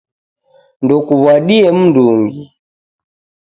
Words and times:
Ndukuw'adie 0.83 1.69
mndungi 1.77 2.41